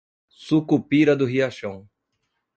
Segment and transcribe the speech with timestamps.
[0.33, 1.87] Sucupira do Riachão